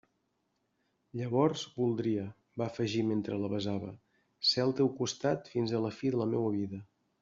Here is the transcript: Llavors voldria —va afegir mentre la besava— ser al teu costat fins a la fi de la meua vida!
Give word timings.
Llavors 1.19 1.65
voldria 1.75 2.25
—va 2.31 2.67
afegir 2.69 3.05
mentre 3.11 3.39
la 3.45 3.53
besava— 3.55 3.93
ser 4.55 4.67
al 4.69 4.77
teu 4.83 4.93
costat 5.01 5.57
fins 5.57 5.79
a 5.81 5.87
la 5.89 5.97
fi 6.01 6.15
de 6.17 6.25
la 6.27 6.33
meua 6.37 6.61
vida! 6.61 6.87